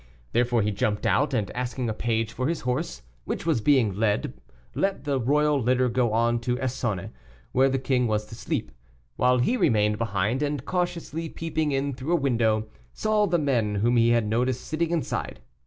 [0.31, 4.33] Therefore he jumped out, and asking a page for his horse, which was being led,
[4.73, 7.11] let the royal litter go on to Essones,
[7.51, 8.71] where the king was to sleep,
[9.15, 13.95] while he remained behind, and, cautiously peeping in through a window, saw the men whom
[13.95, 15.39] he had noticed sitting inside.